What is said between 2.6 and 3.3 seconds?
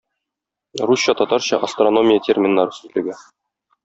сүзлеге.